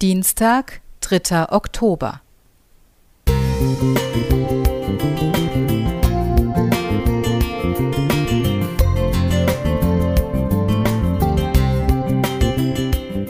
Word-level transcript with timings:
Dienstag, 0.00 0.80
3. 1.00 1.50
Oktober. 1.50 2.20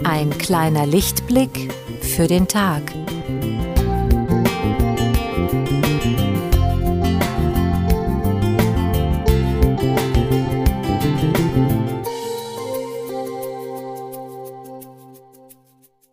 Ein 0.05 0.37
kleiner 0.37 0.85
Lichtblick 0.85 1.73
für 2.03 2.27
den 2.27 2.47
Tag. 2.47 2.98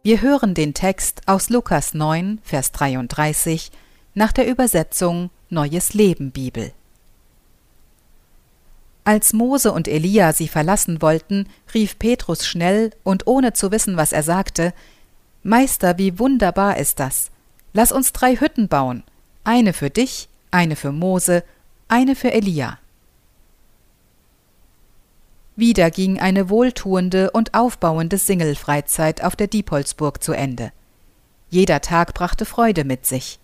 Wir 0.05 0.21
hören 0.21 0.53
den 0.53 0.75
Text 0.75 1.23
aus 1.25 1.49
Lukas 1.49 1.95
9, 1.95 2.37
Vers 2.43 2.71
33 2.73 3.71
nach 4.13 4.31
der 4.31 4.47
Übersetzung 4.47 5.31
Neues 5.49 5.95
Leben 5.95 6.29
Bibel. 6.29 6.73
Als 9.03 9.33
Mose 9.33 9.71
und 9.71 9.87
Elia 9.87 10.31
sie 10.31 10.47
verlassen 10.47 11.01
wollten, 11.01 11.49
rief 11.73 11.97
Petrus 11.97 12.45
schnell 12.45 12.91
und 13.01 13.25
ohne 13.25 13.53
zu 13.53 13.71
wissen, 13.71 13.97
was 13.97 14.11
er 14.11 14.21
sagte, 14.21 14.75
Meister, 15.41 15.97
wie 15.97 16.19
wunderbar 16.19 16.77
ist 16.77 16.99
das. 16.99 17.31
Lass 17.73 17.91
uns 17.91 18.13
drei 18.13 18.35
Hütten 18.35 18.67
bauen, 18.67 19.01
eine 19.43 19.73
für 19.73 19.89
dich, 19.89 20.29
eine 20.51 20.75
für 20.75 20.91
Mose, 20.91 21.43
eine 21.87 22.15
für 22.15 22.31
Elia. 22.31 22.77
Wieder 25.55 25.89
ging 25.89 26.19
eine 26.19 26.49
wohltuende 26.49 27.31
und 27.31 27.53
aufbauende 27.53 28.17
Singelfreizeit 28.17 29.23
auf 29.23 29.35
der 29.35 29.47
Diepholzburg 29.47 30.21
zu 30.21 30.33
Ende. 30.33 30.71
Jeder 31.49 31.79
Tag 31.79 32.13
brachte 32.13 32.45
Freude 32.45 32.83
mit 32.83 33.05
sich. 33.05 33.39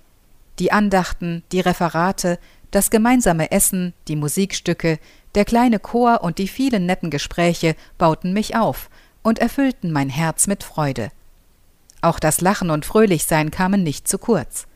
Die 0.59 0.73
Andachten, 0.73 1.43
die 1.53 1.61
Referate, 1.61 2.37
das 2.71 2.89
gemeinsame 2.89 3.51
Essen, 3.51 3.93
die 4.07 4.17
Musikstücke, 4.17 4.99
der 5.35 5.45
kleine 5.45 5.79
Chor 5.79 6.21
und 6.23 6.37
die 6.37 6.49
vielen 6.49 6.85
netten 6.85 7.09
Gespräche 7.09 7.75
bauten 7.97 8.33
mich 8.33 8.57
auf 8.57 8.89
und 9.23 9.39
erfüllten 9.39 9.91
mein 9.91 10.09
Herz 10.09 10.47
mit 10.47 10.63
Freude. 10.63 11.11
Auch 12.01 12.19
das 12.19 12.41
Lachen 12.41 12.71
und 12.71 12.85
Fröhlichsein 12.85 13.51
kamen 13.51 13.83
nicht 13.83 14.07
zu 14.07 14.17
kurz. 14.17 14.67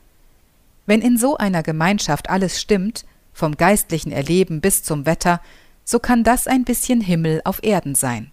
Wenn 0.86 1.02
in 1.02 1.18
so 1.18 1.36
einer 1.36 1.62
Gemeinschaft 1.62 2.30
alles 2.30 2.60
stimmt, 2.60 3.04
vom 3.34 3.56
geistlichen 3.56 4.12
Erleben 4.12 4.60
bis 4.60 4.82
zum 4.82 5.04
Wetter, 5.04 5.42
so 5.86 6.00
kann 6.00 6.24
das 6.24 6.48
ein 6.48 6.64
bisschen 6.64 7.00
Himmel 7.00 7.40
auf 7.44 7.62
Erden 7.62 7.94
sein. 7.94 8.32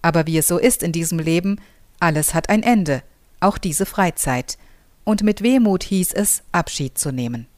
Aber 0.00 0.26
wie 0.26 0.38
es 0.38 0.46
so 0.46 0.58
ist 0.58 0.82
in 0.82 0.92
diesem 0.92 1.18
Leben, 1.18 1.60
alles 2.00 2.32
hat 2.34 2.48
ein 2.48 2.62
Ende, 2.62 3.02
auch 3.40 3.58
diese 3.58 3.84
Freizeit, 3.84 4.56
und 5.04 5.22
mit 5.24 5.42
Wehmut 5.42 5.82
hieß 5.82 6.12
es, 6.12 6.44
Abschied 6.52 6.96
zu 6.96 7.10
nehmen. 7.10 7.48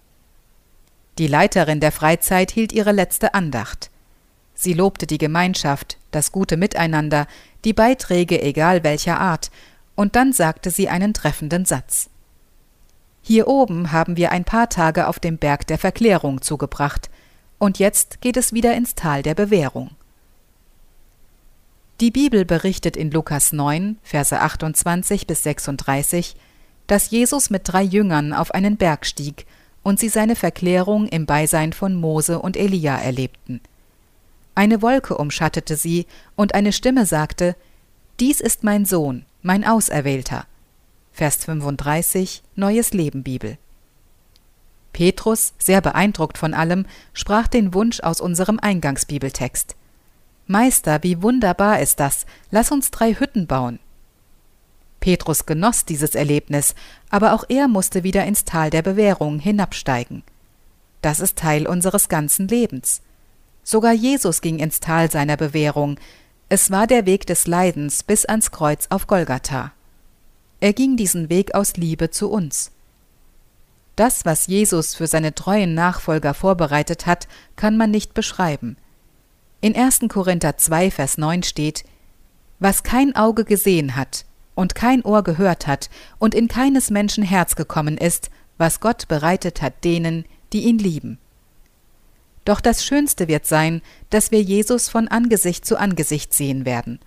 Die 1.19 1.27
Leiterin 1.27 1.81
der 1.81 1.93
Freizeit 1.93 2.51
hielt 2.51 2.73
ihre 2.73 2.93
letzte 2.93 3.35
Andacht. 3.35 3.91
Sie 4.55 4.73
lobte 4.73 5.07
die 5.07 5.19
Gemeinschaft, 5.19 5.99
das 6.11 6.33
gute 6.33 6.57
Miteinander, 6.57 7.27
die 7.65 7.75
Beiträge 7.75 8.41
egal 8.41 8.83
welcher 8.85 9.21
Art, 9.21 9.51
und 9.95 10.17
dann 10.17 10.33
sagte 10.33 10.71
sie 10.71 10.89
einen 10.89 11.13
treffenden 11.13 11.67
Satz. 11.67 12.09
Hier 13.21 13.49
oben 13.49 13.93
haben 13.93 14.17
wir 14.17 14.33
ein 14.33 14.45
paar 14.45 14.69
Tage 14.69 15.09
auf 15.09 15.19
dem 15.19 15.39
Berg 15.39 15.67
der 15.67 15.79
Verklärung 15.79 16.41
zugebracht, 16.41 17.11
und 17.65 17.79
jetzt 17.79 18.21
geht 18.21 18.37
es 18.37 18.53
wieder 18.53 18.75
ins 18.75 18.95
Tal 18.95 19.23
der 19.23 19.35
Bewährung. 19.35 19.93
Die 22.01 22.11
Bibel 22.11 22.45
berichtet 22.45 22.95
in 22.95 23.11
Lukas 23.11 23.53
9, 23.53 23.97
Verse 24.03 24.39
28 24.39 25.27
bis 25.27 25.45
36, 25.45 26.37
dass 26.87 27.11
Jesus 27.11 27.49
mit 27.49 27.63
drei 27.65 27.83
Jüngern 27.83 28.35
auf 28.35 28.51
einen 28.51 28.77
Berg 28.77 29.07
stieg 29.07 29.47
und 29.83 29.99
sie 29.99 30.11
seine 30.11 30.37
Verklärung 30.37 31.09
im 31.09 31.25
Beisein 31.25 31.73
von 31.73 31.95
Mose 31.95 32.39
und 32.39 32.59
Elia 32.59 32.99
erlebten. 32.99 33.63
Eine 34.55 34.83
Wolke 34.83 35.17
umschattete 35.17 35.77
sie, 35.77 36.07
und 36.37 36.55
eine 36.55 36.73
Stimme 36.73 37.07
sagte, 37.07 37.57
Dies 38.21 38.41
ist 38.41 38.63
mein 38.63 38.85
Sohn, 38.85 39.25
mein 39.41 39.65
Auserwählter. 39.65 40.47
Vers 41.13 41.37
35, 41.47 42.43
Neues 42.57 42.93
Leben 42.93 43.23
Bibel. 43.23 43.57
Petrus, 44.95 45.53
sehr 45.59 45.83
beeindruckt 45.83 46.39
von 46.39 46.55
allem, 46.55 46.87
sprach 47.13 47.49
den 47.49 47.75
Wunsch 47.75 48.01
aus 48.01 48.23
unserem 48.23 48.59
Eingangsbibeltext. 48.59 49.75
Meister, 50.47 51.03
wie 51.03 51.21
wunderbar 51.21 51.81
ist 51.81 52.01
das, 52.01 52.25
lass 52.51 52.71
uns 52.71 52.91
drei 52.91 53.13
Hütten 53.15 53.47
bauen. 53.47 53.79
Petrus 55.01 55.45
genoss 55.45 55.85
dieses 55.85 56.15
Erlebnis, 56.15 56.75
aber 57.11 57.35
auch 57.35 57.45
er 57.49 57.69
musste 57.69 58.05
wieder 58.05 58.25
ins 58.25 58.47
Tal 58.47 58.71
der 58.71 58.83
Bewährung 58.83 59.39
hinabsteigen. 59.39 60.23
Das 61.03 61.21
ist 61.21 61.37
Teil 61.37 61.67
unseres 61.67 62.09
ganzen 62.09 62.49
Lebens. 62.49 63.03
Sogar 63.65 63.93
Jesus 63.93 64.41
ging 64.41 64.59
ins 64.59 64.81
Tal 64.81 65.11
seiner 65.11 65.37
Bewährung. 65.37 65.99
Es 66.49 66.71
war 66.71 66.87
der 66.87 67.05
Weg 67.05 67.27
des 67.27 67.47
Leidens 67.47 68.03
bis 68.03 68.25
ans 68.25 68.51
Kreuz 68.51 68.87
auf 68.91 69.07
Golgatha. 69.07 69.73
Er 70.61 70.73
ging 70.73 70.97
diesen 70.97 71.29
Weg 71.29 71.55
aus 71.55 71.77
Liebe 71.77 72.11
zu 72.11 72.31
uns. 72.31 72.71
Das, 73.97 74.25
was 74.25 74.47
Jesus 74.47 74.95
für 74.95 75.07
seine 75.07 75.35
treuen 75.35 75.75
Nachfolger 75.75 76.35
vorbereitet 76.35 77.07
hat, 77.07 77.29
kann 77.57 77.77
man 77.77 77.91
nicht 77.91 78.13
beschreiben. 78.15 78.77
In 79.61 79.77
1. 79.77 80.01
Korinther 80.09 80.57
2, 80.57 80.91
Vers 80.91 81.17
9 81.17 81.43
steht, 81.43 81.85
Was 82.59 82.83
kein 82.83 83.15
Auge 83.15 83.45
gesehen 83.45 83.97
hat 83.97 84.25
und 84.55 84.75
kein 84.75 85.03
Ohr 85.03 85.23
gehört 85.23 85.67
hat 85.67 85.91
und 86.19 86.35
in 86.35 86.49
keines 86.49 86.91
Menschen 86.91 87.25
Herz 87.25 87.55
gekommen 87.55 87.97
ist, 87.97 88.31
was 88.59 88.81
Gott 88.81 89.09
bereitet 89.09 89.63
hat 89.63 89.85
denen, 89.85 90.25
die 90.53 90.65
ihn 90.65 90.79
lieben. 90.79 91.19
Doch 92.45 92.61
das 92.61 92.85
Schönste 92.85 93.27
wird 93.27 93.47
sein, 93.47 93.81
dass 94.11 94.31
wir 94.31 94.43
Jesus 94.43 94.89
von 94.89 95.09
Angesicht 95.09 95.65
zu 95.65 95.79
Angesicht 95.79 96.35
sehen 96.35 96.67
werden. 96.67 97.01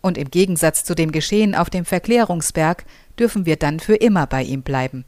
Und 0.00 0.16
im 0.16 0.30
Gegensatz 0.30 0.84
zu 0.84 0.94
dem 0.94 1.12
Geschehen 1.12 1.54
auf 1.54 1.70
dem 1.70 1.84
Verklärungsberg 1.84 2.84
dürfen 3.18 3.46
wir 3.46 3.56
dann 3.56 3.80
für 3.80 3.96
immer 3.96 4.26
bei 4.26 4.42
ihm 4.42 4.62
bleiben. 4.62 5.04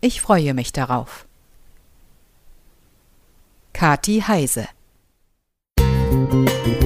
Ich 0.00 0.20
freue 0.20 0.54
mich 0.54 0.72
darauf. 0.72 1.26
Kati 3.72 4.22
Heise 4.22 4.68
Musik 6.10 6.78